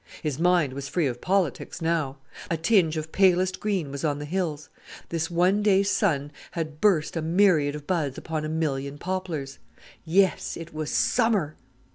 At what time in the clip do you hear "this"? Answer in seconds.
5.09-5.29